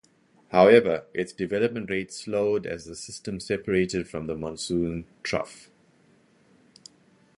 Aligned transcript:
However, 0.49 1.05
its 1.13 1.31
development 1.31 1.91
rate 1.91 2.11
slowed 2.11 2.65
as 2.65 2.85
the 2.85 2.95
system 2.95 3.39
separated 3.39 4.07
from 4.09 4.25
the 4.25 4.35
monsoon 4.35 5.05
trough. 5.21 5.69